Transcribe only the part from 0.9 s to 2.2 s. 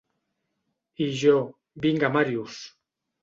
I jo, vinga